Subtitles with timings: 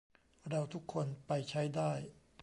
[0.49, 1.91] เราทุกคนไปใช้ได้